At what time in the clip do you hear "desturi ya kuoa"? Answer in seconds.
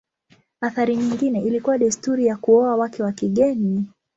1.77-2.75